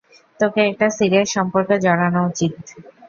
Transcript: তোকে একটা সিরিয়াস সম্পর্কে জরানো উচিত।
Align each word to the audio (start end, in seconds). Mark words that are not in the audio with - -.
তোকে 0.39 0.59
একটা 0.65 0.87
সিরিয়াস 0.97 1.29
সম্পর্কে 1.35 1.75
জরানো 1.85 2.19
উচিত। 2.29 2.53